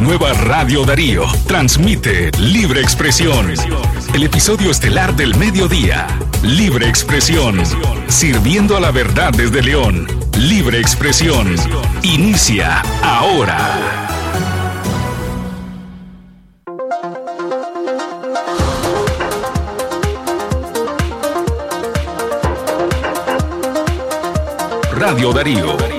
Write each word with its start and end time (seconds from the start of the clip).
Nueva 0.00 0.32
Radio 0.32 0.84
Darío 0.84 1.24
transmite 1.46 2.30
Libre 2.38 2.80
Expresión. 2.80 3.52
El 4.14 4.22
episodio 4.22 4.70
estelar 4.70 5.14
del 5.16 5.36
mediodía. 5.36 6.06
Libre 6.42 6.88
Expresión. 6.88 7.62
Sirviendo 8.06 8.76
a 8.76 8.80
la 8.80 8.90
verdad 8.90 9.32
desde 9.32 9.62
León. 9.62 10.06
Libre 10.36 10.78
Expresión. 10.78 11.54
Inicia 12.02 12.80
ahora. 13.02 14.08
Radio 24.92 25.32
Darío. 25.32 25.97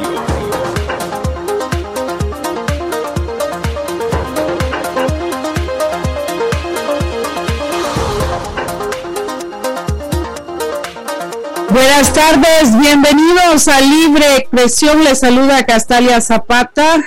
Buenas 12.00 12.14
tardes, 12.14 12.80
bienvenidos 12.80 13.68
a 13.68 13.82
Libre 13.82 14.38
Expresión. 14.38 15.04
Les 15.04 15.20
saluda 15.20 15.66
Castalia 15.66 16.22
Zapata. 16.22 17.04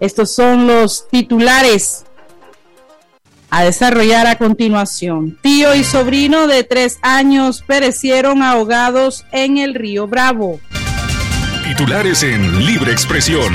Estos 0.00 0.34
son 0.34 0.66
los 0.66 1.06
titulares 1.10 2.06
a 3.50 3.64
desarrollar 3.64 4.26
a 4.26 4.38
continuación. 4.38 5.36
Tío 5.42 5.74
y 5.74 5.84
sobrino 5.84 6.46
de 6.46 6.64
tres 6.64 6.98
años 7.02 7.62
perecieron 7.66 8.42
ahogados 8.42 9.26
en 9.30 9.58
el 9.58 9.74
río 9.74 10.06
Bravo. 10.06 10.58
Titulares 11.64 12.22
en 12.22 12.64
Libre 12.64 12.92
Expresión. 12.92 13.52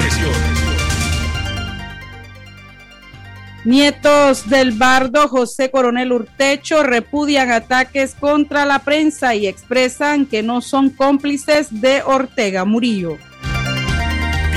Nietos 3.65 4.49
del 4.49 4.73
bardo 4.73 5.29
José 5.29 5.71
Coronel 5.71 6.11
Urtecho 6.11 6.83
repudian 6.83 7.49
ataques 7.49 8.13
contra 8.13 8.65
la 8.65 8.79
prensa 8.79 9.35
y 9.35 9.47
expresan 9.47 10.25
que 10.25 10.43
no 10.43 10.59
son 10.59 10.89
cómplices 10.89 11.81
de 11.81 12.01
Ortega 12.03 12.65
Murillo. 12.65 13.17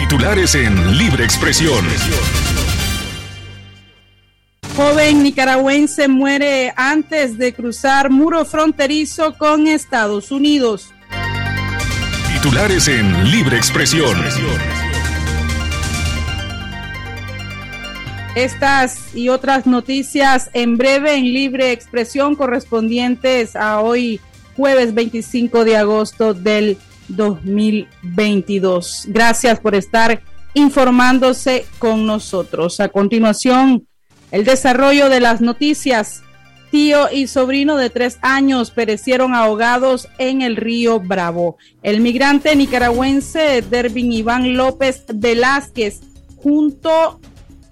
Titulares 0.01 0.57
en 0.57 0.99
Libre 0.99 1.25
Expresión. 1.25 1.85
Joven 4.77 5.23
nicaragüense 5.23 6.09
muere 6.09 6.75
antes 6.77 7.39
de 7.39 7.55
cruzar 7.55 8.11
muro 8.11 8.45
fronterizo 8.45 9.35
con 9.39 9.69
Estados 9.69 10.33
Unidos. 10.33 10.93
Titulares 12.35 12.89
en 12.89 13.31
Libre 13.31 13.57
Expresión. 13.57 14.17
Estas 18.37 19.17
y 19.17 19.31
otras 19.31 19.67
noticias 19.67 20.51
en 20.53 20.77
breve 20.77 21.15
en 21.15 21.25
Libre 21.25 21.73
Expresión 21.73 22.37
correspondientes 22.37 23.57
a 23.57 23.81
hoy 23.81 24.21
jueves 24.55 24.93
25 24.93 25.65
de 25.65 25.79
agosto 25.79 26.35
del 26.35 26.77
2022. 27.09 29.05
Gracias 29.07 29.59
por 29.59 29.75
estar 29.75 30.21
informándose 30.53 31.65
con 31.79 32.05
nosotros. 32.05 32.79
A 32.81 32.91
continuación, 32.91 33.87
el 34.31 34.45
desarrollo 34.45 35.09
de 35.09 35.21
las 35.21 35.41
noticias. 35.41 36.23
Tío 36.71 37.11
y 37.11 37.29
sobrino 37.29 37.79
de 37.79 37.89
tres 37.89 38.19
años 38.21 38.71
perecieron 38.71 39.35
ahogados 39.35 40.09
en 40.19 40.43
el 40.43 40.57
río 40.57 41.01
Bravo. 41.01 41.57
El 41.83 42.03
migrante 42.03 42.55
nicaragüense 42.55 43.63
Dervin 43.63 44.13
Iván 44.13 44.59
López 44.59 45.05
Velázquez, 45.09 46.01
junto 46.37 47.19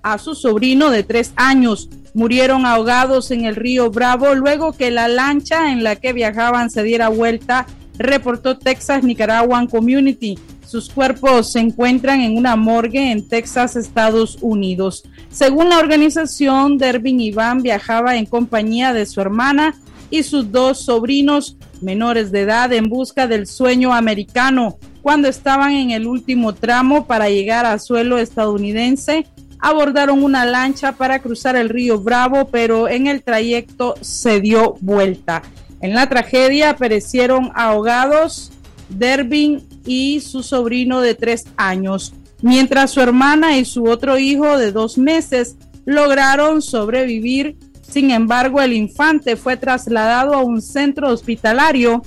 a 0.05 0.19
su 0.19 0.35
sobrino 0.35 0.91
de 0.91 1.03
tres 1.03 1.33
años, 1.35 1.89
murieron 2.13 2.67
ahogados 2.67 3.31
en 3.33 3.47
el 3.47 3.57
río 3.57 3.91
Bravo 3.91 4.35
luego 4.35 4.73
que 4.73 4.91
la 4.91 5.09
lancha 5.09 5.73
en 5.73 5.83
la 5.83 5.97
que 5.97 6.13
viajaban 6.13 6.71
se 6.71 6.85
diera 6.85 7.09
vuelta, 7.09 7.67
reportó 7.99 8.59
Texas 8.59 9.03
Nicaraguan 9.03 9.67
Community. 9.67 10.39
Sus 10.67 10.91
cuerpos 10.91 11.53
se 11.53 11.61
encuentran 11.61 12.21
en 12.21 12.37
una 12.37 12.55
morgue 12.55 13.13
en 13.13 13.27
Texas, 13.29 13.77
Estados 13.77 14.39
Unidos. 14.41 15.05
Según 15.31 15.71
la 15.71 15.79
organización, 15.79 16.79
Dervin 16.79 17.21
Iván 17.21 17.63
viajaba 17.63 18.17
en 18.17 18.27
compañía 18.27 18.93
de 18.93 19.07
su 19.07 19.21
hermana 19.21 19.75
y 20.11 20.23
sus 20.23 20.53
dos 20.53 20.81
sobrinos 20.81 21.57
menores 21.81 22.31
de 22.31 22.43
edad 22.43 22.73
en 22.73 22.89
busca 22.89 23.27
del 23.27 23.47
sueño 23.47 23.95
americano. 23.95 24.79
Cuando 25.03 25.29
estaban 25.29 25.73
en 25.73 25.91
el 25.91 26.07
último 26.07 26.55
tramo 26.55 27.07
para 27.07 27.29
llegar 27.29 27.67
a 27.67 27.79
suelo 27.79 28.19
estadounidense, 28.19 29.27
abordaron 29.65 30.23
una 30.23 30.45
lancha 30.45 30.93
para 30.93 31.21
cruzar 31.21 31.57
el 31.57 31.71
río 31.71 31.99
Bravo, 31.99 32.49
pero 32.49 32.87
en 32.87 33.07
el 33.07 33.23
trayecto 33.23 33.95
se 34.03 34.39
dio 34.43 34.77
vuelta. 34.83 35.43
En 35.81 35.95
la 35.95 36.07
tragedia 36.07 36.77
perecieron 36.77 37.51
ahogados 37.55 38.53
Dervin 38.91 39.67
y 39.87 40.21
su 40.21 40.43
sobrino 40.43 41.01
de 41.01 41.15
tres 41.15 41.45
años, 41.57 42.13
mientras 42.43 42.91
su 42.91 43.01
hermana 43.01 43.57
y 43.57 43.65
su 43.65 43.85
otro 43.85 44.19
hijo 44.19 44.59
de 44.59 44.71
dos 44.71 44.99
meses 44.99 45.57
lograron 45.87 46.61
sobrevivir. 46.61 47.57
Sin 47.81 48.11
embargo, 48.11 48.61
el 48.61 48.75
infante 48.75 49.35
fue 49.35 49.57
trasladado 49.57 50.35
a 50.35 50.45
un 50.45 50.61
centro 50.61 51.09
hospitalario 51.09 52.03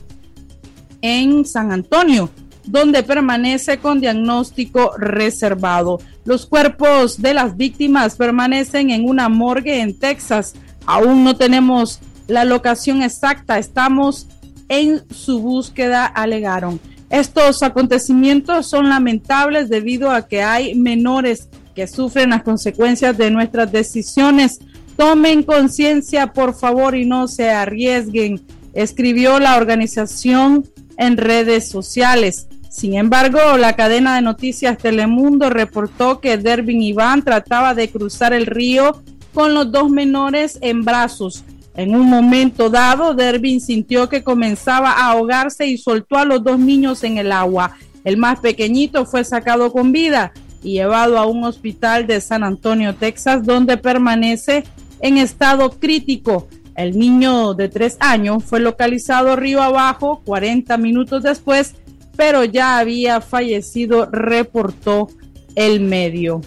en 1.02 1.44
San 1.44 1.72
Antonio, 1.72 2.30
donde 2.66 3.02
permanece 3.02 3.80
con 3.80 4.00
diagnóstico 4.00 4.92
reservado. 5.00 6.00
Los 6.28 6.46
cuerpos 6.46 7.22
de 7.22 7.34
las 7.34 7.56
víctimas 7.56 8.18
permanecen 8.18 8.90
en 8.90 9.08
una 9.08 9.30
morgue 9.30 9.80
en 9.80 9.98
Texas. 9.98 10.56
Aún 10.86 11.24
no 11.24 11.38
tenemos 11.38 12.02
la 12.28 12.44
locación 12.44 13.02
exacta, 13.02 13.58
estamos 13.58 14.28
en 14.68 15.04
su 15.10 15.40
búsqueda, 15.40 16.06
alegaron. 16.06 16.82
Estos 17.10 17.64
acontecimientos 17.64 18.68
son 18.68 18.90
lamentables 18.90 19.70
debido 19.70 20.12
a 20.12 20.28
que 20.28 20.44
hay 20.44 20.76
menores 20.76 21.48
que 21.74 21.88
sufren 21.88 22.32
las 22.32 22.44
consecuencias 22.44 23.18
de 23.18 23.32
nuestras 23.32 23.72
decisiones. 23.72 24.60
Tomen 24.98 25.44
conciencia, 25.44 26.34
por 26.34 26.54
favor, 26.54 26.98
y 26.98 27.06
no 27.06 27.30
se 27.30 27.52
arriesguen, 27.52 28.42
escribió 28.74 29.40
la 29.40 29.56
organización 29.56 30.68
en 30.98 31.16
redes 31.16 31.70
sociales. 31.70 32.47
Sin 32.78 32.94
embargo, 32.94 33.58
la 33.58 33.76
cadena 33.76 34.14
de 34.14 34.22
noticias 34.22 34.78
Telemundo 34.78 35.50
reportó 35.50 36.20
que 36.20 36.38
Dervin 36.38 36.84
Iván 36.84 37.24
trataba 37.24 37.74
de 37.74 37.90
cruzar 37.90 38.34
el 38.34 38.46
río 38.46 39.02
con 39.34 39.56
los 39.56 39.72
dos 39.72 39.90
menores 39.90 40.60
en 40.62 40.86
brazos. 40.86 41.44
En 41.76 41.96
un 41.96 42.08
momento 42.08 42.70
dado, 42.70 43.16
Dervin 43.16 43.62
sintió 43.62 44.10
que 44.10 44.24
comenzaba 44.24 44.92
a 44.92 45.10
ahogarse 45.10 45.66
y 45.66 45.80
soltó 45.80 46.18
a 46.18 46.26
los 46.26 46.44
dos 46.44 46.60
niños 46.60 47.04
en 47.04 47.18
el 47.18 47.32
agua. 47.32 47.72
El 48.04 48.18
más 48.18 48.42
pequeñito 48.42 49.08
fue 49.08 49.24
sacado 49.24 49.74
con 49.74 49.92
vida 49.92 50.32
y 50.62 50.74
llevado 50.74 51.18
a 51.18 51.26
un 51.26 51.46
hospital 51.46 52.06
de 52.06 52.22
San 52.22 52.44
Antonio, 52.44 52.94
Texas, 52.94 53.44
donde 53.44 53.78
permanece 53.78 54.66
en 55.00 55.18
estado 55.18 55.72
crítico. 55.72 56.48
El 56.76 57.00
niño 57.00 57.56
de 57.56 57.70
tres 57.70 57.98
años 58.00 58.44
fue 58.44 58.60
localizado 58.60 59.36
río 59.36 59.64
abajo 59.64 60.22
40 60.26 60.78
minutos 60.78 61.24
después, 61.24 61.74
pero 62.18 62.44
ya 62.44 62.80
había 62.80 63.22
fallecido, 63.22 64.08
reportó 64.12 65.08
el 65.56 65.80
medio. 65.80 66.42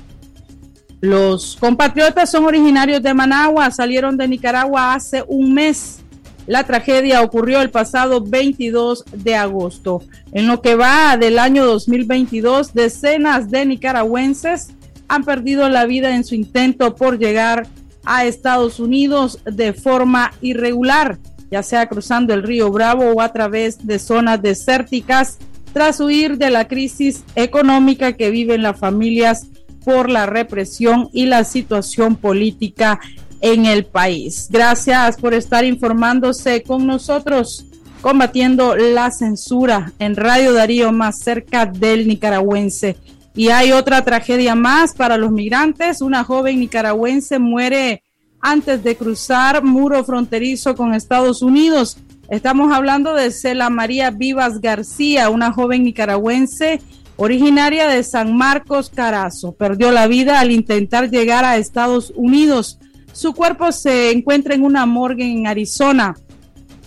Los 1.01 1.57
compatriotas 1.59 2.31
son 2.31 2.45
originarios 2.45 3.03
de 3.03 3.15
Managua, 3.15 3.71
salieron 3.71 4.19
de 4.19 4.29
Nicaragua 4.29 4.93
hace 4.93 5.25
un 5.27 5.55
mes. 5.55 6.01
La 6.47 6.65
tragedia 6.65 7.23
ocurrió 7.23 7.63
el 7.63 7.71
pasado 7.71 8.21
22 8.23 9.05
de 9.13 9.35
agosto. 9.37 10.03
En 10.33 10.47
lo 10.47 10.61
que 10.61 10.75
va 10.75 11.17
del 11.17 11.39
año 11.39 11.65
2022, 11.65 12.75
decenas 12.75 13.51
de 13.51 13.65
nicaragüenses 13.65 14.73
han 15.09 15.25
perdido 15.25 15.69
la 15.69 15.87
vida 15.87 16.15
en 16.15 16.25
su 16.25 16.35
intento 16.35 16.95
por 16.97 17.19
llegar 17.19 17.67
a 18.05 18.25
Estados 18.25 18.81
Unidos 18.81 19.39
de 19.45 19.73
forma 19.73 20.33
irregular, 20.41 21.19
ya 21.51 21.63
sea 21.63 21.89
cruzando 21.89 22.35
el 22.35 22.43
río 22.43 22.71
Bravo 22.71 23.11
o 23.13 23.21
a 23.21 23.33
través 23.33 23.87
de 23.87 23.99
zonas 23.99 24.43
desérticas, 24.43 25.39
tras 25.73 26.01
huir 26.01 26.39
de 26.39 26.51
la 26.51 26.67
crisis 26.69 27.25
económica 27.35 28.15
que 28.15 28.31
viven 28.31 28.63
las 28.63 28.79
familias 28.79 29.47
por 29.85 30.11
la 30.11 30.27
represión 30.27 31.09
y 31.13 31.27
la 31.27 31.45
situación 31.45 32.17
política 32.17 33.01
en 33.41 33.67
el 33.67 33.85
país. 33.87 34.49
Gracias 34.51 35.17
por 35.17 35.35
estar 35.35 35.65
informándose 35.65 36.63
con 36.63 36.87
nosotros, 36.87 37.67
combatiendo 38.01 38.77
la 38.77 39.11
censura 39.11 39.93
en 39.99 40.17
Radio 40.17 40.53
Darío 40.53 40.93
más 40.93 41.21
cerca 41.21 41.67
del 41.67 42.07
nicaragüense. 42.07 42.97
Y 43.35 43.49
hay 43.49 43.73
otra 43.73 44.05
tragedia 44.05 44.55
más 44.55 44.95
para 44.95 45.17
los 45.17 45.31
migrantes. 45.31 46.03
Una 46.03 46.25
joven 46.25 46.61
nicaragüense 46.61 47.39
muere 47.39 48.03
antes 48.41 48.83
de 48.83 48.97
cruzar 48.97 49.63
muro 49.63 50.05
fronterizo 50.05 50.75
con 50.75 50.95
Estados 50.95 51.41
Unidos. 51.41 51.97
Estamos 52.31 52.73
hablando 52.73 53.15
de 53.15 53.33
Cela 53.33 53.71
María 53.71 54.13
Vivas 54.13 54.61
García, 54.61 55.31
una 55.31 55.51
joven 55.51 55.83
nicaragüense 55.83 56.81
originaria 57.17 57.89
de 57.89 58.05
San 58.05 58.37
Marcos 58.37 58.89
Carazo. 58.89 59.51
Perdió 59.51 59.91
la 59.91 60.07
vida 60.07 60.39
al 60.39 60.53
intentar 60.53 61.11
llegar 61.11 61.45
a 61.45 61.57
Estados 61.57 62.13
Unidos. 62.15 62.79
Su 63.13 63.35
cuerpo 63.35 63.73
se 63.73 64.13
encuentra 64.13 64.55
en 64.55 64.63
una 64.63 64.87
morgue 64.87 65.25
en 65.25 65.49
Arizona, 65.49 66.15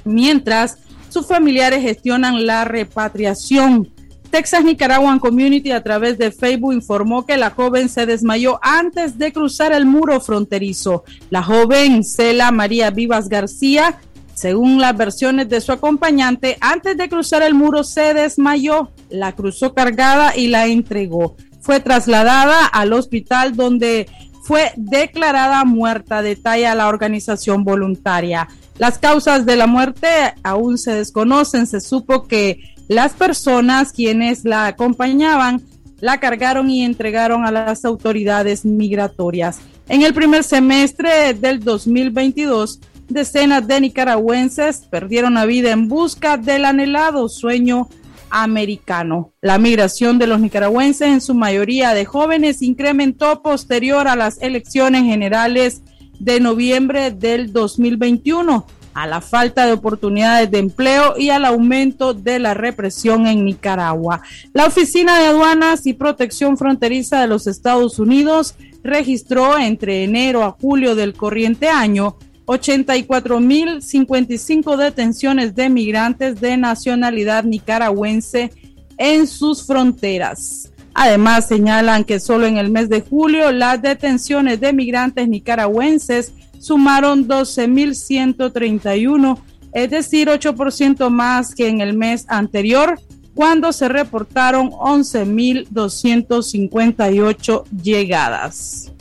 mientras 0.05 0.77
sus 1.09 1.27
familiares 1.27 1.81
gestionan 1.81 2.45
la 2.45 2.63
repatriación. 2.63 3.91
Texas 4.31 4.63
Nicaraguan 4.63 5.19
Community 5.19 5.71
a 5.71 5.83
través 5.83 6.17
de 6.17 6.31
Facebook 6.31 6.73
informó 6.73 7.25
que 7.25 7.35
la 7.35 7.49
joven 7.49 7.89
se 7.89 8.05
desmayó 8.05 8.59
antes 8.63 9.17
de 9.17 9.33
cruzar 9.33 9.73
el 9.73 9.85
muro 9.85 10.21
fronterizo. 10.21 11.03
La 11.29 11.43
joven 11.43 12.05
Cela 12.05 12.49
María 12.51 12.91
Vivas 12.91 13.27
García, 13.27 13.99
según 14.33 14.81
las 14.81 14.97
versiones 14.97 15.49
de 15.49 15.61
su 15.61 15.71
acompañante, 15.71 16.57
antes 16.59 16.97
de 16.97 17.09
cruzar 17.09 17.43
el 17.43 17.53
muro 17.53 17.83
se 17.83 18.13
desmayó, 18.13 18.91
la 19.09 19.33
cruzó 19.33 19.73
cargada 19.73 20.35
y 20.35 20.47
la 20.47 20.65
entregó. 20.67 21.35
Fue 21.61 21.79
trasladada 21.79 22.65
al 22.65 22.93
hospital 22.93 23.55
donde 23.55 24.07
fue 24.43 24.71
declarada 24.75 25.63
muerta, 25.63 26.21
detalla 26.21 26.75
la 26.75 26.87
organización 26.87 27.63
voluntaria. 27.63 28.49
Las 28.77 28.97
causas 28.97 29.45
de 29.45 29.55
la 29.55 29.67
muerte 29.67 30.07
aún 30.43 30.77
se 30.77 30.95
desconocen. 30.95 31.67
Se 31.67 31.79
supo 31.79 32.23
que 32.23 32.59
las 32.87 33.13
personas 33.13 33.93
quienes 33.93 34.43
la 34.43 34.65
acompañaban 34.65 35.61
la 36.01 36.19
cargaron 36.19 36.69
y 36.69 36.83
entregaron 36.83 37.45
a 37.45 37.51
las 37.51 37.85
autoridades 37.85 38.65
migratorias. 38.65 39.59
En 39.87 40.01
el 40.01 40.13
primer 40.13 40.43
semestre 40.43 41.33
del 41.33 41.61
2022, 41.61 42.81
decenas 43.07 43.67
de 43.67 43.81
nicaragüenses 43.81 44.87
perdieron 44.89 45.35
la 45.35 45.45
vida 45.45 45.71
en 45.71 45.87
busca 45.87 46.37
del 46.37 46.65
anhelado 46.65 47.29
sueño 47.29 47.89
americano. 48.29 49.31
La 49.41 49.59
migración 49.59 50.17
de 50.17 50.27
los 50.27 50.39
nicaragüenses, 50.39 51.07
en 51.07 51.21
su 51.21 51.35
mayoría 51.35 51.93
de 51.93 52.05
jóvenes, 52.05 52.61
incrementó 52.61 53.41
posterior 53.41 54.07
a 54.07 54.15
las 54.15 54.41
elecciones 54.41 55.03
generales 55.03 55.81
de 56.19 56.39
noviembre 56.39 57.11
del 57.11 57.53
2021 57.53 58.65
a 58.93 59.07
la 59.07 59.21
falta 59.21 59.65
de 59.65 59.73
oportunidades 59.73 60.51
de 60.51 60.59
empleo 60.59 61.15
y 61.17 61.29
al 61.29 61.45
aumento 61.45 62.13
de 62.13 62.39
la 62.39 62.53
represión 62.53 63.27
en 63.27 63.45
Nicaragua. 63.45 64.21
La 64.53 64.65
Oficina 64.65 65.19
de 65.19 65.27
Aduanas 65.27 65.85
y 65.85 65.93
Protección 65.93 66.57
Fronteriza 66.57 67.21
de 67.21 67.27
los 67.27 67.47
Estados 67.47 67.99
Unidos 67.99 68.55
registró 68.83 69.57
entre 69.57 70.03
enero 70.03 70.43
a 70.43 70.51
julio 70.51 70.95
del 70.95 71.13
corriente 71.13 71.69
año 71.69 72.17
84.055 72.45 74.77
detenciones 74.77 75.55
de 75.55 75.69
migrantes 75.69 76.39
de 76.41 76.57
nacionalidad 76.57 77.43
nicaragüense 77.43 78.51
en 78.97 79.27
sus 79.27 79.65
fronteras. 79.65 80.71
Además, 80.93 81.47
señalan 81.47 82.03
que 82.03 82.19
solo 82.19 82.45
en 82.45 82.57
el 82.57 82.69
mes 82.69 82.89
de 82.89 83.01
julio 83.01 83.51
las 83.51 83.81
detenciones 83.81 84.59
de 84.59 84.73
migrantes 84.73 85.27
nicaragüenses 85.27 86.33
sumaron 86.59 87.27
12.131, 87.27 89.39
es 89.73 89.89
decir, 89.89 90.27
8% 90.27 91.09
más 91.09 91.55
que 91.55 91.67
en 91.67 91.81
el 91.81 91.95
mes 91.95 92.25
anterior, 92.27 92.99
cuando 93.33 93.73
se 93.73 93.89
reportaron 93.89 94.69
11.258 94.69 97.63
llegadas. 97.71 98.92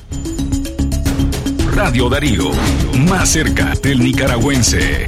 Radio 1.75 2.11
Darío, 2.11 2.51
más 3.09 3.31
cerca 3.31 3.73
del 3.83 4.01
nicaragüense. 4.01 5.07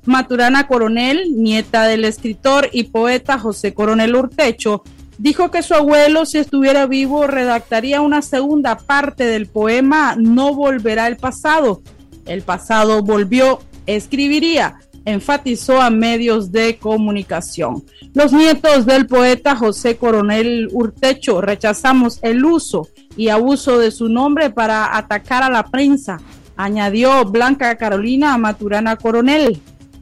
Maturana 0.06 0.68
Coronel, 0.68 1.36
nieta 1.36 1.84
del 1.84 2.06
escritor 2.06 2.70
y 2.72 2.86
poeta 2.86 3.38
José 3.38 3.74
Coronel 3.74 4.16
Urtecho, 4.16 4.84
dijo 5.18 5.52
que 5.52 5.62
su 5.62 5.76
abuelo, 5.76 6.26
si 6.26 6.40
estuviera 6.40 6.88
vivo, 6.88 7.28
redactaría 7.28 8.02
una 8.02 8.22
segunda 8.24 8.78
parte 8.78 9.26
del 9.26 9.46
poema 9.48 10.16
No 10.18 10.56
volverá 10.56 11.08
el 11.08 11.18
pasado. 11.18 11.82
El 12.26 12.42
pasado 12.42 13.04
volvió, 13.04 13.60
escribiría, 13.86 14.80
enfatizó 15.06 15.82
a 15.82 15.90
medios 15.90 16.52
de 16.52 16.78
comunicación. 16.78 17.84
Los 18.14 18.34
nietos 18.34 18.86
del 18.86 19.08
poeta 19.08 19.56
José 19.56 19.98
Coronel 19.98 20.70
Urtecho 20.72 21.42
rechazamos 21.42 22.20
el 22.22 22.44
uso 22.46 22.88
y 23.16 23.30
abuso 23.30 23.80
de 23.80 23.92
su 23.92 24.10
nombre 24.10 24.50
para 24.50 24.98
atacar 24.98 25.44
a 25.44 25.50
la 25.50 25.64
prensa, 25.64 26.20
añadió 26.56 27.26
Blanca 27.26 27.76
Carolina 27.78 28.38
Maturana 28.38 28.96
Coronel. 28.96 29.62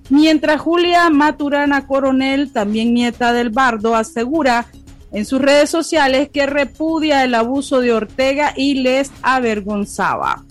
Mientras 0.09 0.59
Julia 0.59 1.09
Maturana 1.09 1.85
Coronel, 1.85 2.51
también 2.51 2.93
nieta 2.93 3.31
del 3.31 3.51
Bardo, 3.51 3.95
asegura 3.95 4.65
en 5.11 5.25
sus 5.25 5.39
redes 5.39 5.69
sociales 5.69 6.29
que 6.31 6.45
repudia 6.45 7.23
el 7.23 7.35
abuso 7.35 7.79
de 7.79 7.93
Ortega 7.93 8.53
y 8.55 8.75
les 8.75 9.11
avergonzaba. 9.21 10.43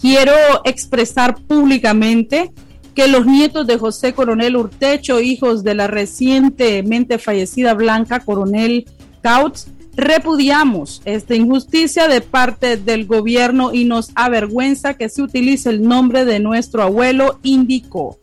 Quiero 0.00 0.32
expresar 0.64 1.36
públicamente 1.36 2.52
que 2.98 3.06
los 3.06 3.26
nietos 3.26 3.64
de 3.68 3.78
José 3.78 4.12
Coronel 4.12 4.56
Urtecho, 4.56 5.20
hijos 5.20 5.62
de 5.62 5.72
la 5.72 5.86
recientemente 5.86 7.18
fallecida 7.18 7.72
Blanca 7.74 8.18
Coronel 8.18 8.86
Couts, 9.22 9.68
Repudiamos 9.94 11.02
esta 11.04 11.36
injusticia 11.36 12.08
de 12.08 12.20
parte 12.20 12.76
del 12.76 13.06
gobierno 13.06 13.72
y 13.72 13.84
nos 13.84 14.10
avergüenza 14.16 14.94
que 14.94 15.08
se 15.08 15.22
utilice 15.22 15.70
el 15.70 15.82
nombre 15.82 16.24
de 16.24 16.40
nuestro 16.40 16.82
abuelo, 16.82 17.38
indicó. 17.42 18.18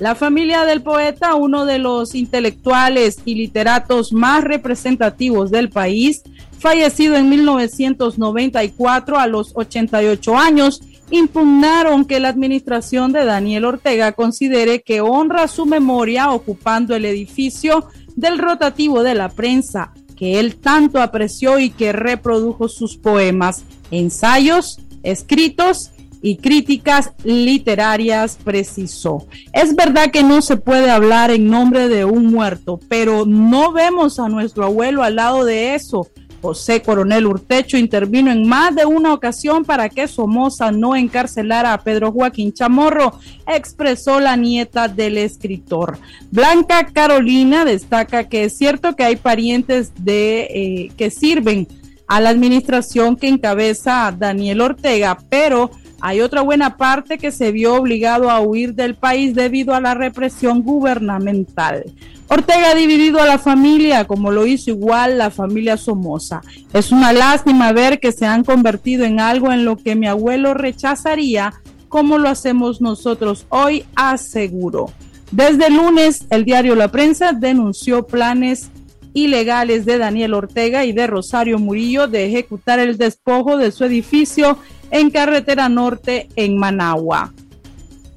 La 0.00 0.14
familia 0.14 0.64
del 0.64 0.82
poeta, 0.82 1.34
uno 1.34 1.66
de 1.66 1.78
los 1.78 2.14
intelectuales 2.14 3.18
y 3.24 3.34
literatos 3.34 4.12
más 4.12 4.42
representativos 4.42 5.50
del 5.50 5.70
país, 5.70 6.22
fallecido 6.58 7.16
en 7.16 7.28
1994 7.28 9.18
a 9.18 9.26
los 9.26 9.52
88 9.54 10.36
años, 10.36 10.82
impugnaron 11.10 12.04
que 12.04 12.20
la 12.20 12.28
administración 12.28 13.12
de 13.12 13.24
Daniel 13.24 13.64
Ortega 13.64 14.12
considere 14.12 14.82
que 14.82 15.00
honra 15.00 15.48
su 15.48 15.66
memoria 15.66 16.30
ocupando 16.30 16.94
el 16.94 17.04
edificio 17.04 17.88
del 18.16 18.38
rotativo 18.38 19.02
de 19.02 19.14
la 19.14 19.28
prensa 19.28 19.92
que 20.20 20.38
él 20.38 20.56
tanto 20.56 21.00
apreció 21.00 21.58
y 21.58 21.70
que 21.70 21.92
reprodujo 21.92 22.68
sus 22.68 22.98
poemas, 22.98 23.64
ensayos, 23.90 24.78
escritos 25.02 25.92
y 26.20 26.36
críticas 26.36 27.12
literarias, 27.24 28.38
precisó. 28.44 29.26
Es 29.54 29.74
verdad 29.74 30.10
que 30.10 30.22
no 30.22 30.42
se 30.42 30.58
puede 30.58 30.90
hablar 30.90 31.30
en 31.30 31.48
nombre 31.48 31.88
de 31.88 32.04
un 32.04 32.26
muerto, 32.26 32.78
pero 32.86 33.24
no 33.24 33.72
vemos 33.72 34.18
a 34.18 34.28
nuestro 34.28 34.66
abuelo 34.66 35.02
al 35.02 35.16
lado 35.16 35.46
de 35.46 35.74
eso. 35.74 36.06
José 36.40 36.82
Coronel 36.82 37.26
Urtecho 37.26 37.76
intervino 37.76 38.30
en 38.30 38.46
más 38.48 38.74
de 38.74 38.86
una 38.86 39.12
ocasión 39.12 39.64
para 39.64 39.88
que 39.88 40.08
Somoza 40.08 40.72
no 40.72 40.96
encarcelara 40.96 41.72
a 41.72 41.82
Pedro 41.82 42.12
Joaquín 42.12 42.52
Chamorro, 42.52 43.18
expresó 43.46 44.20
la 44.20 44.36
nieta 44.36 44.88
del 44.88 45.18
escritor. 45.18 45.98
Blanca 46.30 46.86
Carolina 46.86 47.64
destaca 47.64 48.28
que 48.28 48.44
es 48.44 48.56
cierto 48.56 48.96
que 48.96 49.04
hay 49.04 49.16
parientes 49.16 49.92
de 49.96 50.40
eh, 50.42 50.92
que 50.96 51.10
sirven 51.10 51.68
a 52.06 52.20
la 52.20 52.30
administración 52.30 53.16
que 53.16 53.28
encabeza 53.28 54.12
Daniel 54.16 54.62
Ortega, 54.62 55.16
pero 55.28 55.70
hay 56.00 56.20
otra 56.20 56.42
buena 56.42 56.76
parte 56.76 57.18
que 57.18 57.30
se 57.30 57.52
vio 57.52 57.74
obligado 57.74 58.30
a 58.30 58.40
huir 58.40 58.74
del 58.74 58.94
país 58.94 59.34
debido 59.34 59.74
a 59.74 59.80
la 59.80 59.94
represión 59.94 60.62
gubernamental. 60.62 61.84
Ortega 62.28 62.70
ha 62.70 62.74
dividido 62.74 63.20
a 63.20 63.26
la 63.26 63.38
familia, 63.38 64.06
como 64.06 64.30
lo 64.30 64.46
hizo 64.46 64.70
igual 64.70 65.18
la 65.18 65.30
familia 65.30 65.76
Somoza. 65.76 66.42
Es 66.72 66.92
una 66.92 67.12
lástima 67.12 67.72
ver 67.72 67.98
que 67.98 68.12
se 68.12 68.24
han 68.24 68.44
convertido 68.44 69.04
en 69.04 69.18
algo 69.18 69.52
en 69.52 69.64
lo 69.64 69.76
que 69.76 69.96
mi 69.96 70.06
abuelo 70.06 70.54
rechazaría, 70.54 71.54
como 71.88 72.18
lo 72.18 72.28
hacemos 72.28 72.80
nosotros 72.80 73.46
hoy, 73.48 73.84
aseguró. 73.96 74.92
Desde 75.32 75.70
lunes, 75.70 76.26
el 76.30 76.44
diario 76.44 76.74
La 76.74 76.88
Prensa 76.88 77.32
denunció 77.32 78.06
planes 78.06 78.70
ilegales 79.14 79.84
de 79.84 79.98
Daniel 79.98 80.34
Ortega 80.34 80.84
y 80.84 80.92
de 80.92 81.06
Rosario 81.06 81.58
Murillo 81.58 82.06
de 82.06 82.26
ejecutar 82.26 82.78
el 82.78 82.96
despojo 82.96 83.56
de 83.56 83.72
su 83.72 83.84
edificio 83.84 84.58
en 84.90 85.10
Carretera 85.10 85.68
Norte 85.68 86.28
en 86.36 86.56
Managua. 86.58 87.32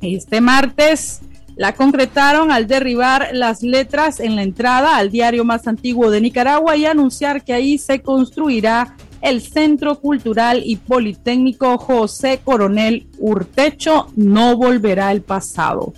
Este 0.02 0.42
martes 0.42 1.22
la 1.56 1.74
concretaron 1.74 2.52
al 2.52 2.68
derribar 2.68 3.30
las 3.34 3.62
letras 3.62 4.20
en 4.20 4.36
la 4.36 4.44
entrada 4.44 4.98
al 4.98 5.12
diario 5.12 5.46
más 5.46 5.68
antiguo 5.68 6.10
de 6.10 6.22
Nicaragua 6.22 6.76
y 6.76 6.86
anunciar 6.86 7.44
que 7.44 7.54
ahí 7.54 7.78
se 7.78 8.02
construirá 8.02 8.96
el 9.22 9.42
Centro 9.42 10.00
Cultural 10.00 10.64
y 10.66 10.78
Politécnico 10.78 11.78
José 11.78 12.42
Coronel 12.44 13.08
Urtecho. 13.20 14.08
No 14.16 14.58
volverá 14.58 15.12
el 15.12 15.22
pasado. 15.22 15.94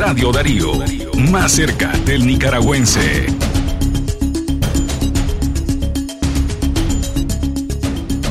Radio 0.00 0.32
Darío, 0.32 0.72
más 1.30 1.52
cerca 1.52 1.92
del 2.06 2.26
nicaragüense. 2.26 3.26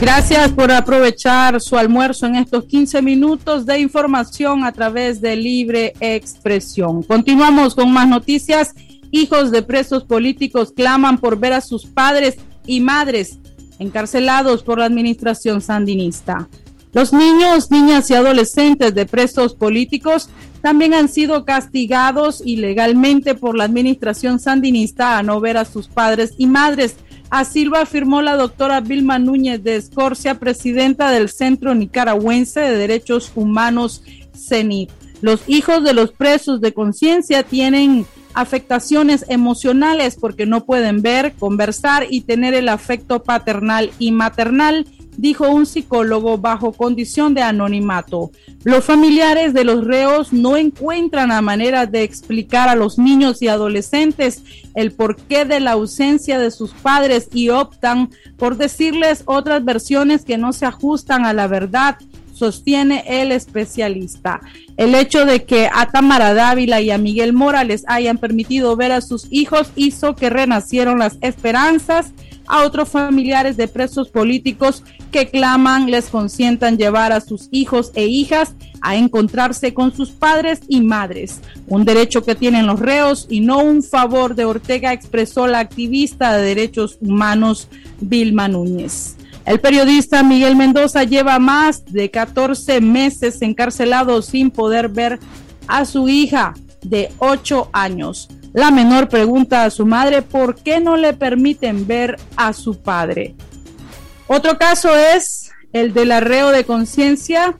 Gracias 0.01 0.51
por 0.53 0.71
aprovechar 0.71 1.61
su 1.61 1.77
almuerzo 1.77 2.25
en 2.25 2.37
estos 2.37 2.65
15 2.65 3.03
minutos 3.03 3.67
de 3.67 3.77
información 3.77 4.63
a 4.63 4.71
través 4.71 5.21
de 5.21 5.35
Libre 5.35 5.93
Expresión. 5.99 7.03
Continuamos 7.03 7.75
con 7.75 7.93
más 7.93 8.07
noticias. 8.07 8.73
Hijos 9.11 9.51
de 9.51 9.61
presos 9.61 10.05
políticos 10.05 10.73
claman 10.75 11.19
por 11.19 11.37
ver 11.37 11.53
a 11.53 11.61
sus 11.61 11.85
padres 11.85 12.39
y 12.65 12.81
madres 12.81 13.37
encarcelados 13.77 14.63
por 14.63 14.79
la 14.79 14.85
administración 14.85 15.61
sandinista. 15.61 16.49
Los 16.91 17.13
niños, 17.13 17.69
niñas 17.69 18.09
y 18.09 18.15
adolescentes 18.15 18.95
de 18.95 19.05
presos 19.05 19.53
políticos 19.53 20.29
también 20.61 20.93
han 20.93 21.07
sido 21.07 21.45
castigados 21.45 22.41
ilegalmente 22.43 23.35
por 23.35 23.55
la 23.55 23.65
administración 23.65 24.39
sandinista 24.39 25.17
a 25.17 25.23
no 25.23 25.39
ver 25.39 25.57
a 25.57 25.65
sus 25.65 25.87
padres 25.87 26.33
y 26.37 26.47
madres 26.47 26.95
Así 27.29 27.65
lo 27.65 27.77
afirmó 27.77 28.21
la 28.23 28.35
doctora 28.35 28.81
Vilma 28.81 29.19
Núñez 29.19 29.63
de 29.63 29.75
Escorcia, 29.75 30.39
presidenta 30.39 31.11
del 31.11 31.29
Centro 31.29 31.75
Nicaragüense 31.75 32.59
de 32.59 32.75
Derechos 32.75 33.31
Humanos, 33.35 34.01
CENIT. 34.35 34.89
Los 35.21 35.47
hijos 35.47 35.83
de 35.83 35.93
los 35.93 36.11
presos 36.11 36.59
de 36.59 36.73
conciencia 36.73 37.43
tienen 37.43 38.05
afectaciones 38.33 39.25
emocionales 39.27 40.17
porque 40.19 40.47
no 40.47 40.65
pueden 40.65 41.03
ver, 41.03 41.33
conversar 41.33 42.07
y 42.09 42.21
tener 42.21 42.55
el 42.55 42.69
afecto 42.69 43.21
paternal 43.21 43.91
y 43.99 44.11
maternal 44.11 44.87
dijo 45.19 45.49
un 45.49 45.65
psicólogo 45.65 46.37
bajo 46.37 46.71
condición 46.71 47.33
de 47.33 47.41
anonimato. 47.41 48.31
Los 48.63 48.85
familiares 48.85 49.53
de 49.53 49.65
los 49.65 49.83
reos 49.83 50.31
no 50.31 50.55
encuentran 50.55 51.29
la 51.29 51.41
manera 51.41 51.85
de 51.85 52.03
explicar 52.03 52.69
a 52.69 52.75
los 52.75 52.97
niños 52.97 53.41
y 53.41 53.49
adolescentes 53.49 54.43
el 54.75 54.93
porqué 54.93 55.43
de 55.43 55.59
la 55.59 55.71
ausencia 55.71 56.39
de 56.39 56.51
sus 56.51 56.71
padres 56.71 57.27
y 57.33 57.49
optan 57.49 58.09
por 58.37 58.55
decirles 58.55 59.23
otras 59.25 59.65
versiones 59.65 60.23
que 60.23 60.37
no 60.37 60.53
se 60.53 60.65
ajustan 60.65 61.25
a 61.25 61.33
la 61.33 61.47
verdad 61.47 61.97
sostiene 62.33 63.03
el 63.05 63.33
especialista. 63.33 64.39
El 64.77 64.95
hecho 64.95 65.25
de 65.25 65.43
que 65.43 65.69
a 65.71 65.87
Tamara 65.87 66.33
Dávila 66.33 66.79
y 66.79 66.89
a 66.89 66.97
Miguel 66.97 67.33
Morales 67.33 67.83
hayan 67.87 68.17
permitido 68.17 68.77
ver 68.77 68.93
a 68.93 69.01
sus 69.01 69.27
hijos 69.29 69.71
hizo 69.75 70.15
que 70.15 70.29
renacieron 70.29 70.99
las 70.99 71.17
esperanzas 71.19 72.13
a 72.49 72.63
otros 72.65 72.89
familiares 72.89 73.55
de 73.55 73.67
presos 73.67 74.09
políticos 74.09 74.83
que 75.11 75.29
claman 75.29 75.89
les 75.89 76.09
consientan 76.09 76.77
llevar 76.77 77.13
a 77.13 77.21
sus 77.21 77.47
hijos 77.51 77.91
e 77.95 78.07
hijas 78.07 78.55
a 78.81 78.95
encontrarse 78.95 79.73
con 79.73 79.95
sus 79.95 80.09
padres 80.09 80.61
y 80.67 80.81
madres, 80.81 81.39
un 81.67 81.85
derecho 81.85 82.23
que 82.23 82.35
tienen 82.35 82.65
los 82.65 82.79
reos 82.79 83.27
y 83.29 83.39
no 83.39 83.59
un 83.59 83.83
favor 83.83 84.35
de 84.35 84.45
Ortega, 84.45 84.93
expresó 84.93 85.47
la 85.47 85.59
activista 85.59 86.35
de 86.35 86.43
derechos 86.43 86.97
humanos 86.99 87.67
Vilma 88.01 88.47
Núñez. 88.47 89.15
El 89.45 89.59
periodista 89.59 90.23
Miguel 90.23 90.55
Mendoza 90.55 91.03
lleva 91.03 91.39
más 91.39 91.85
de 91.85 92.09
14 92.09 92.81
meses 92.81 93.41
encarcelado 93.41 94.21
sin 94.21 94.51
poder 94.51 94.89
ver 94.89 95.19
a 95.67 95.85
su 95.85 96.07
hija 96.07 96.53
de 96.81 97.11
8 97.19 97.69
años. 97.73 98.27
La 98.53 98.71
menor 98.71 99.09
pregunta 99.09 99.63
a 99.63 99.69
su 99.69 99.85
madre 99.85 100.21
por 100.21 100.55
qué 100.55 100.79
no 100.79 100.97
le 100.97 101.13
permiten 101.13 101.85
ver 101.85 102.17
a 102.35 102.53
su 102.53 102.79
padre. 102.79 103.35
Otro 104.27 104.57
caso 104.57 104.95
es 104.95 105.51
el 105.71 105.93
del 105.93 106.11
arreo 106.11 106.49
de 106.49 106.63
conciencia 106.63 107.55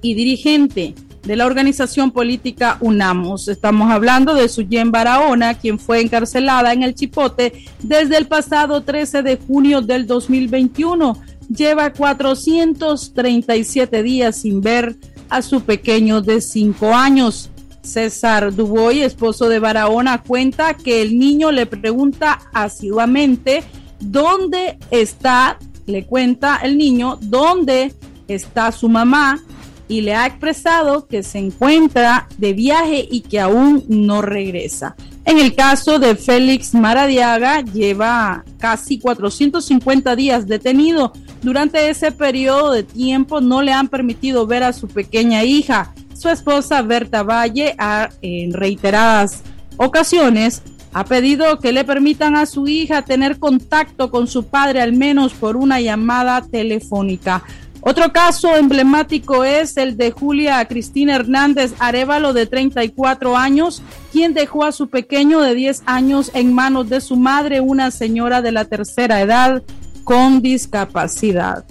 y 0.00 0.14
dirigente 0.14 0.94
de 1.24 1.36
la 1.36 1.46
organización 1.46 2.12
política 2.12 2.78
UNAMOS. 2.80 3.48
Estamos 3.48 3.90
hablando 3.90 4.34
de 4.34 4.48
Suyen 4.48 4.92
Barahona, 4.92 5.54
quien 5.54 5.78
fue 5.78 6.00
encarcelada 6.00 6.72
en 6.72 6.82
el 6.82 6.94
Chipote 6.94 7.64
desde 7.82 8.16
el 8.16 8.28
pasado 8.28 8.82
13 8.82 9.22
de 9.22 9.36
junio 9.36 9.82
del 9.82 10.06
2021. 10.06 11.20
Lleva 11.48 11.92
437 11.92 14.02
días 14.02 14.36
sin 14.36 14.60
ver 14.60 14.96
a 15.28 15.42
su 15.42 15.62
pequeño 15.62 16.22
de 16.22 16.40
5 16.40 16.94
años. 16.94 17.50
César 17.88 18.54
Duboy, 18.54 19.00
esposo 19.00 19.48
de 19.48 19.58
Barahona, 19.58 20.22
cuenta 20.22 20.74
que 20.74 21.02
el 21.02 21.18
niño 21.18 21.50
le 21.50 21.66
pregunta 21.66 22.38
asiduamente 22.52 23.64
dónde 23.98 24.78
está, 24.90 25.58
le 25.86 26.06
cuenta 26.06 26.60
el 26.62 26.78
niño 26.78 27.18
dónde 27.20 27.94
está 28.28 28.70
su 28.72 28.88
mamá 28.88 29.42
y 29.88 30.02
le 30.02 30.14
ha 30.14 30.26
expresado 30.26 31.06
que 31.06 31.22
se 31.22 31.38
encuentra 31.38 32.28
de 32.36 32.52
viaje 32.52 33.08
y 33.10 33.22
que 33.22 33.40
aún 33.40 33.84
no 33.88 34.20
regresa. 34.20 34.94
En 35.24 35.38
el 35.38 35.54
caso 35.54 35.98
de 35.98 36.14
Félix 36.14 36.74
Maradiaga, 36.74 37.62
lleva 37.62 38.44
casi 38.58 38.98
450 38.98 40.16
días 40.16 40.46
detenido. 40.46 41.12
Durante 41.42 41.90
ese 41.90 42.12
periodo 42.12 42.72
de 42.72 42.82
tiempo 42.82 43.40
no 43.40 43.62
le 43.62 43.72
han 43.72 43.88
permitido 43.88 44.46
ver 44.46 44.62
a 44.62 44.72
su 44.72 44.88
pequeña 44.88 45.44
hija. 45.44 45.92
Su 46.18 46.28
esposa 46.28 46.82
Berta 46.82 47.22
Valle, 47.22 47.76
en 48.22 48.52
reiteradas 48.52 49.42
ocasiones, 49.76 50.62
ha 50.92 51.04
pedido 51.04 51.60
que 51.60 51.70
le 51.70 51.84
permitan 51.84 52.34
a 52.34 52.44
su 52.44 52.66
hija 52.66 53.02
tener 53.02 53.38
contacto 53.38 54.10
con 54.10 54.26
su 54.26 54.46
padre 54.46 54.80
al 54.80 54.94
menos 54.94 55.32
por 55.32 55.56
una 55.56 55.80
llamada 55.80 56.42
telefónica. 56.42 57.44
Otro 57.82 58.12
caso 58.12 58.56
emblemático 58.56 59.44
es 59.44 59.76
el 59.76 59.96
de 59.96 60.10
Julia 60.10 60.64
Cristina 60.64 61.14
Hernández 61.14 61.72
Arevalo, 61.78 62.32
de 62.32 62.46
34 62.46 63.36
años, 63.36 63.80
quien 64.10 64.34
dejó 64.34 64.64
a 64.64 64.72
su 64.72 64.88
pequeño 64.88 65.40
de 65.40 65.54
10 65.54 65.84
años 65.86 66.32
en 66.34 66.52
manos 66.52 66.88
de 66.88 67.00
su 67.00 67.14
madre, 67.14 67.60
una 67.60 67.92
señora 67.92 68.42
de 68.42 68.50
la 68.50 68.64
tercera 68.64 69.20
edad 69.20 69.62
con 70.02 70.42
discapacidad. 70.42 71.64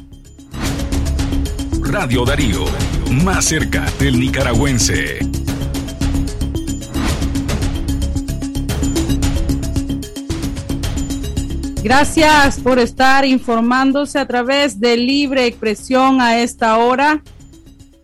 Radio 1.82 2.24
Darío, 2.24 2.64
más 3.12 3.46
cerca 3.46 3.86
del 4.00 4.20
nicaragüense. 4.20 5.20
Gracias 11.84 12.60
por 12.60 12.80
estar 12.80 13.26
informándose 13.26 14.20
a 14.20 14.28
través 14.28 14.80
de 14.80 14.98
Libre 14.98 15.46
Expresión 15.46 16.20
a 16.20 16.42
esta 16.42 16.78
hora 16.78 17.24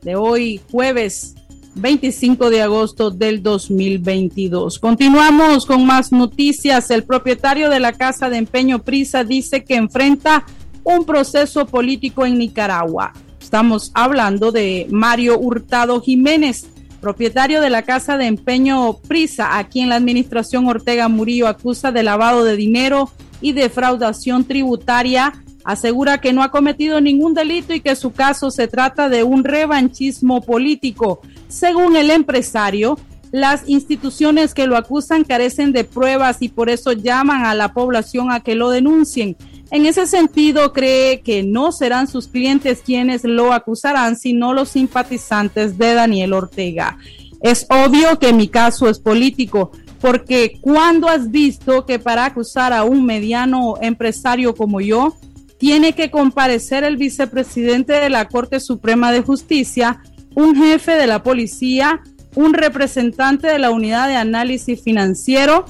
de 0.01 0.15
hoy, 0.15 0.62
jueves 0.72 1.36
25 1.75 2.50
de 2.50 2.62
agosto 2.62 3.10
del 3.12 3.41
2022. 3.41 4.79
Continuamos 4.79 5.65
con 5.65 5.86
más 5.86 6.12
noticias. 6.12 6.91
El 6.91 7.03
propietario 7.03 7.69
de 7.69 7.79
la 7.79 7.93
casa 7.93 8.29
de 8.29 8.38
empeño 8.38 8.79
Prisa 8.79 9.24
dice 9.24 9.63
que 9.63 9.75
enfrenta 9.75 10.45
un 10.83 11.05
proceso 11.05 11.65
político 11.65 12.25
en 12.25 12.38
Nicaragua. 12.38 13.13
Estamos 13.53 13.91
hablando 13.93 14.51
de 14.51 14.88
Mario 14.89 15.38
Hurtado 15.38 16.01
Jiménez, 16.01 16.65
propietario 17.00 17.62
de 17.62 17.69
la 17.69 17.83
casa 17.83 18.17
de 18.17 18.25
empeño 18.25 18.98
Prisa, 19.07 19.60
aquí 19.60 19.81
en 19.81 19.89
la 19.89 19.95
administración 19.95 20.65
Ortega 20.65 21.07
Murillo, 21.07 21.48
acusa 21.48 21.91
de 21.91 22.01
lavado 22.01 22.43
de 22.45 22.55
dinero 22.55 23.12
y 23.41 23.51
defraudación 23.51 24.45
tributaria. 24.45 25.33
Asegura 25.63 26.17
que 26.17 26.33
no 26.33 26.41
ha 26.41 26.50
cometido 26.50 27.00
ningún 27.00 27.36
delito 27.36 27.75
y 27.75 27.81
que 27.81 27.95
su 27.95 28.12
caso 28.12 28.50
se 28.50 28.67
trata 28.67 29.07
de 29.07 29.22
un 29.22 29.43
revanchismo 29.43 30.41
político. 30.41 31.22
Según 31.48 31.95
el 31.95 32.10
empresario, 32.10 32.98
las 33.31 33.69
instituciones 33.69 34.55
que 34.55 34.65
lo 34.65 34.77
acusan 34.77 35.24
carecen 35.24 35.74
de 35.74 35.83
pruebas 35.83 36.38
y 36.41 36.50
por 36.50 36.72
eso 36.72 36.91
llaman 36.91 37.45
a 37.45 37.53
la 37.53 37.72
población 37.72 38.31
a 38.31 38.39
que 38.39 38.55
lo 38.55 38.72
denuncien. 38.72 39.38
En 39.74 39.88
ese 39.88 40.06
sentido, 40.06 40.72
cree 40.72 41.22
que 41.22 41.42
no 41.42 41.72
serán 41.72 42.08
sus 42.08 42.27
clientes 42.27 42.84
quienes 42.86 43.24
lo 43.24 43.53
acusarán, 43.53 44.15
sino 44.15 44.53
los 44.53 44.70
simpatizantes 44.70 45.80
de 45.80 45.96
Daniel 45.96 46.34
Ortega. 46.34 47.00
Es 47.42 47.65
obvio 47.72 48.20
que 48.20 48.34
mi 48.34 48.50
caso 48.50 48.88
es 48.88 49.00
político, 49.00 49.72
porque 50.00 50.60
cuando 50.62 51.10
has 51.10 51.32
visto 51.32 51.88
que 51.88 51.98
para 51.98 52.25
acusar 52.25 52.72
a 52.72 52.84
un 52.84 53.03
mediano 53.03 53.74
empresario 53.82 54.53
como 54.53 54.80
yo, 54.80 55.15
tiene 55.58 55.94
que 55.94 56.12
comparecer 56.12 56.84
el 56.84 56.98
vicepresidente 56.98 57.94
de 57.94 58.12
la 58.12 58.27
Corte 58.27 58.60
Suprema 58.60 59.12
de 59.12 59.22
Justicia, 59.22 60.03
un 60.36 60.56
jefe 60.56 60.92
de 60.92 61.08
la 61.08 61.24
policía, 61.24 62.03
un 62.36 62.53
representante 62.53 63.48
de 63.48 63.58
la 63.58 63.72
unidad 63.72 64.08
de 64.08 64.18
análisis 64.18 64.84
financiero, 64.84 65.65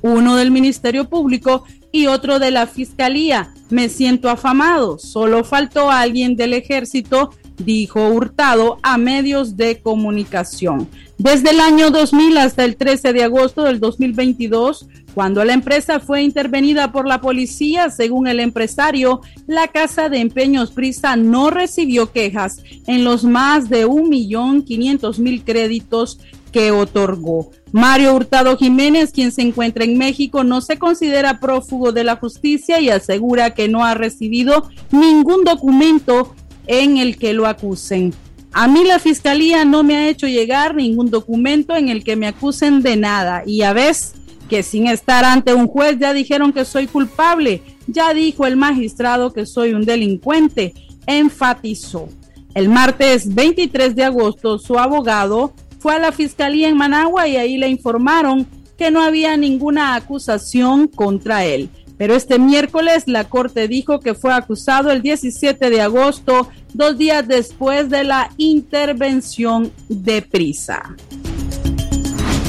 uno 0.00 0.36
del 0.36 0.50
Ministerio 0.50 1.10
Público 1.10 1.64
y 1.92 2.06
otro 2.06 2.38
de 2.38 2.50
la 2.50 2.66
Fiscalía. 2.66 3.52
Me 3.70 3.88
siento 3.88 4.30
afamado. 4.30 4.98
Solo 4.98 5.44
faltó 5.44 5.90
alguien 5.90 6.36
del 6.36 6.54
ejército, 6.54 7.30
dijo 7.58 8.08
Hurtado 8.08 8.78
a 8.82 8.98
medios 8.98 9.56
de 9.56 9.80
comunicación. 9.80 10.88
Desde 11.18 11.50
el 11.50 11.60
año 11.60 11.90
2000 11.90 12.38
hasta 12.38 12.64
el 12.64 12.76
13 12.76 13.12
de 13.12 13.24
agosto 13.24 13.64
del 13.64 13.78
2022, 13.78 14.86
cuando 15.14 15.44
la 15.44 15.52
empresa 15.52 16.00
fue 16.00 16.22
intervenida 16.22 16.92
por 16.92 17.06
la 17.06 17.20
policía, 17.20 17.90
según 17.90 18.26
el 18.26 18.40
empresario, 18.40 19.20
la 19.46 19.68
casa 19.68 20.08
de 20.08 20.20
empeños 20.20 20.70
Prisa 20.70 21.16
no 21.16 21.50
recibió 21.50 22.10
quejas 22.12 22.62
en 22.86 23.04
los 23.04 23.24
más 23.24 23.68
de 23.68 23.84
un 23.84 24.08
millón 24.08 24.62
quinientos 24.62 25.18
mil 25.18 25.44
créditos 25.44 26.20
que 26.52 26.70
otorgó. 26.70 27.50
Mario 27.72 28.14
Hurtado 28.14 28.56
Jiménez, 28.56 29.12
quien 29.12 29.30
se 29.30 29.42
encuentra 29.42 29.84
en 29.84 29.96
México, 29.96 30.42
no 30.42 30.60
se 30.60 30.78
considera 30.78 31.38
prófugo 31.38 31.92
de 31.92 32.04
la 32.04 32.16
justicia 32.16 32.80
y 32.80 32.90
asegura 32.90 33.54
que 33.54 33.68
no 33.68 33.84
ha 33.84 33.94
recibido 33.94 34.68
ningún 34.90 35.44
documento 35.44 36.34
en 36.66 36.98
el 36.98 37.16
que 37.16 37.32
lo 37.32 37.46
acusen. 37.46 38.12
A 38.52 38.66
mí 38.66 38.84
la 38.84 38.98
fiscalía 38.98 39.64
no 39.64 39.84
me 39.84 39.96
ha 39.96 40.08
hecho 40.08 40.26
llegar 40.26 40.74
ningún 40.74 41.10
documento 41.10 41.76
en 41.76 41.88
el 41.88 42.02
que 42.02 42.16
me 42.16 42.26
acusen 42.26 42.82
de 42.82 42.96
nada 42.96 43.44
y 43.46 43.62
a 43.62 43.72
veces 43.72 44.14
que 44.48 44.64
sin 44.64 44.88
estar 44.88 45.24
ante 45.24 45.54
un 45.54 45.68
juez 45.68 45.96
ya 46.00 46.12
dijeron 46.12 46.52
que 46.52 46.64
soy 46.64 46.88
culpable. 46.88 47.62
Ya 47.86 48.12
dijo 48.12 48.46
el 48.46 48.56
magistrado 48.56 49.32
que 49.32 49.46
soy 49.46 49.74
un 49.74 49.84
delincuente, 49.84 50.74
enfatizó. 51.06 52.08
El 52.54 52.68
martes 52.68 53.32
23 53.32 53.94
de 53.94 54.04
agosto 54.04 54.58
su 54.58 54.76
abogado 54.76 55.52
fue 55.80 55.94
a 55.94 55.98
la 55.98 56.12
fiscalía 56.12 56.68
en 56.68 56.76
Managua 56.76 57.26
y 57.26 57.36
ahí 57.36 57.56
le 57.56 57.68
informaron 57.68 58.46
que 58.78 58.90
no 58.90 59.02
había 59.02 59.36
ninguna 59.36 59.94
acusación 59.94 60.86
contra 60.86 61.44
él. 61.44 61.70
Pero 61.98 62.14
este 62.14 62.38
miércoles 62.38 63.04
la 63.06 63.24
Corte 63.24 63.68
dijo 63.68 64.00
que 64.00 64.14
fue 64.14 64.32
acusado 64.32 64.90
el 64.90 65.02
17 65.02 65.68
de 65.68 65.82
agosto, 65.82 66.48
dos 66.72 66.96
días 66.96 67.26
después 67.26 67.90
de 67.90 68.04
la 68.04 68.30
intervención 68.38 69.72
de 69.88 70.22
prisa. 70.22 70.96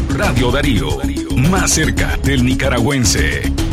Radio 0.09 0.51
Darío, 0.51 0.89
más 1.49 1.71
cerca 1.71 2.17
del 2.23 2.45
nicaragüense. 2.45 3.70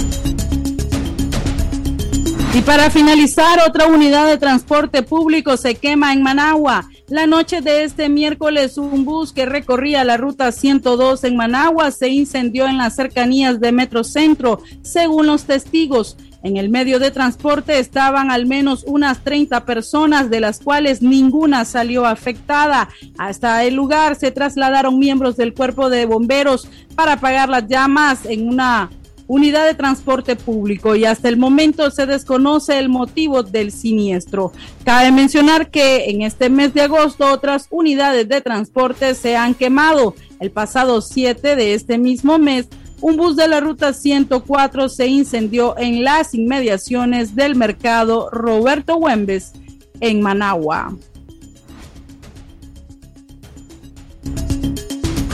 Y 2.59 2.63
para 2.63 2.91
finalizar, 2.91 3.61
otra 3.65 3.87
unidad 3.87 4.27
de 4.27 4.37
transporte 4.37 5.05
público 5.05 5.57
se 5.57 5.77
quema 5.77 6.13
en 6.13 6.25
Managua. 6.25 6.89
La 7.07 7.29
noche 7.29 7.61
de 7.61 7.85
este 7.85 8.09
miércoles, 8.09 8.79
un 8.79 9.05
bus 9.05 9.33
que 9.33 9.47
recorría 9.47 10.03
la 10.03 10.17
ruta 10.17 10.51
102 10.51 11.23
en 11.23 11.37
Managua 11.37 11.93
se 11.93 12.09
incendió 12.09 12.67
en 12.67 12.77
las 12.77 12.97
cercanías 12.97 13.61
de 13.61 13.71
Metrocentro, 13.71 14.61
según 14.83 15.29
los 15.29 15.45
testigos. 15.45 16.17
En 16.43 16.57
el 16.57 16.69
medio 16.69 16.99
de 16.99 17.13
transporte 17.13 17.79
estaban 17.79 18.33
al 18.33 18.47
menos 18.47 18.83
unas 18.89 19.23
30 19.23 19.65
personas, 19.65 20.29
de 20.29 20.41
las 20.41 20.59
cuales 20.59 21.01
ninguna 21.01 21.65
salió 21.65 22.07
afectada. 22.07 22.89
Hasta 23.19 23.63
el 23.63 23.75
lugar 23.75 24.17
se 24.17 24.33
trasladaron 24.33 24.99
miembros 24.99 25.37
del 25.37 25.55
cuerpo 25.55 25.91
de 25.91 26.07
bomberos 26.07 26.69
para 26.97 27.13
apagar 27.13 27.49
las 27.49 27.69
llamas 27.69 28.27
en 28.27 28.49
una 28.49 28.91
unidad 29.29 29.67
de 29.67 29.75
transporte 29.75 30.35
público 30.35 30.97
y 30.97 31.05
hasta 31.05 31.29
el 31.29 31.37
momento 31.37 31.91
se 31.93 32.07
desconoce 32.07 32.79
el 32.79 32.89
motivo 32.89 33.45
del 33.45 33.71
siniestro. 33.71 34.53
Cabe 34.85 35.13
mencionar 35.13 35.71
que 35.71 36.07
en 36.11 36.23
este 36.23 36.51
mes 36.51 36.75
de 36.75 36.83
agosto 36.83 37.31
otras 37.31 37.69
unidades 37.71 38.29
de 38.29 38.41
transporte 38.41 39.15
se 39.15 39.37
han 39.37 39.55
quemado. 39.55 40.15
El 40.41 40.51
pasado 40.51 41.01
7 41.01 41.55
de 41.55 41.75
este 41.75 41.99
mismo 41.99 42.39
mes, 42.39 42.69
un 43.01 43.17
bus 43.17 43.37
de 43.37 43.47
la 43.47 43.61
ruta 43.61 43.93
104 43.93 44.89
se 44.89 45.07
incendió 45.07 45.79
en 45.79 46.03
las 46.03 46.35
inmediaciones 46.35 47.37
del 47.37 47.55
mercado 47.55 48.31
Roberto 48.31 48.97
Huembes 48.97 49.53
en 50.01 50.23
Managua. 50.23 50.97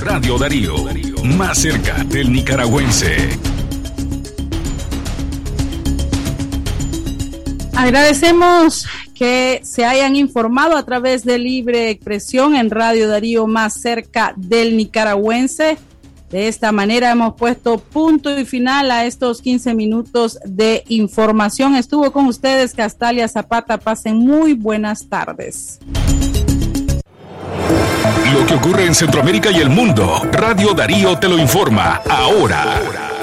Radio 0.03 0.37
Darío, 0.37 0.75
más 1.25 1.59
cerca 1.59 2.05
del 2.05 2.31
nicaragüense. 2.31 3.54
Agradecemos 7.85 8.87
que 9.15 9.61
se 9.63 9.85
hayan 9.85 10.17
informado 10.17 10.75
a 10.75 10.87
través 10.87 11.23
de 11.23 11.39
Libre 11.39 11.91
Expresión 11.91 12.57
en 12.57 12.71
Radio 12.71 13.09
Darío 13.09 13.47
más 13.47 13.75
cerca 13.75 14.33
del 14.39 14.79
nicaragüense. 14.79 15.77
De 16.31 16.49
esta 16.49 16.73
manera 16.73 17.11
hemos 17.11 17.35
puesto 17.35 17.77
punto 17.77 18.41
y 18.41 18.47
final 18.47 18.91
a 18.91 19.05
estos 19.05 19.43
15 19.43 19.75
minutos 19.75 20.39
de 20.47 20.83
información. 20.89 21.77
Estuvo 21.77 22.11
con 22.11 22.25
ustedes 22.25 22.73
Castalia 22.73 23.29
Zapata. 23.29 23.77
Pasen 23.77 24.17
muy 24.17 24.55
buenas 24.55 25.07
tardes. 25.11 25.79
Lo 28.33 28.47
que 28.47 28.55
ocurre 28.55 28.87
en 28.87 28.95
Centroamérica 28.95 29.51
y 29.51 29.57
el 29.57 29.69
mundo, 29.69 30.23
Radio 30.33 30.73
Darío 30.73 31.19
te 31.19 31.29
lo 31.29 31.37
informa 31.37 32.01
ahora. 32.09 33.14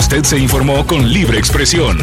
Usted 0.00 0.24
se 0.24 0.38
informó 0.38 0.86
con 0.86 1.12
libre 1.12 1.38
expresión. 1.38 1.98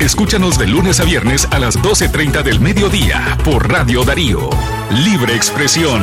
Escúchanos 0.00 0.58
de 0.58 0.66
lunes 0.66 1.00
a 1.00 1.04
viernes 1.04 1.46
a 1.50 1.58
las 1.58 1.78
12.30 1.78 2.42
del 2.42 2.60
mediodía 2.60 3.36
por 3.44 3.70
Radio 3.70 4.04
Darío. 4.04 4.48
Libre 4.90 5.36
expresión. 5.36 6.00